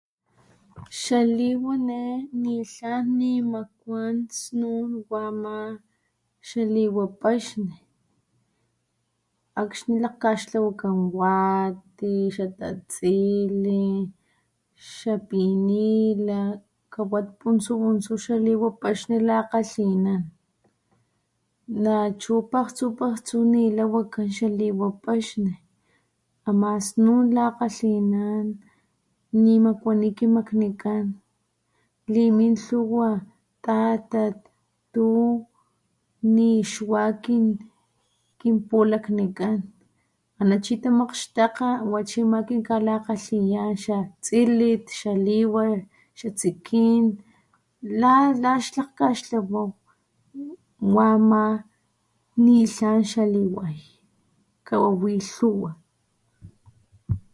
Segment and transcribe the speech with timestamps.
[1.01, 2.01] Xaliwa ne
[2.43, 5.57] nitlan nimakuan snun wa ama
[6.47, 7.75] xaliwa paxni
[9.61, 13.83] akxni lakgkaxtlawakan wati, xatatsili
[14.97, 16.41] xapinila
[16.93, 20.23] kawat puntsu puntsu xaliwa paxni lakgalhinan
[21.83, 25.53] nachu pajtsu pajtsu nila wakan xaliwa paxni
[26.49, 28.47] ama snun lakgalhinan
[29.43, 31.05] nimakuani kimaknikan
[32.13, 33.09] limin lhuwa
[33.65, 34.37] tatat
[34.93, 35.05] tu
[36.35, 37.01] nixwa
[38.39, 39.57] kinpulaknikan
[40.39, 45.63] ana chi tamakgaxtakga wachi ama kinkalakgalhiyan xatsilit xaliwa,
[46.37, 47.03] tsikin
[48.01, 49.69] laxlakgkaxtlawaw
[50.95, 51.43] wa ama
[52.43, 52.99] nitlan
[53.33, 53.77] liway
[54.67, 55.71] kawawi lhuwa.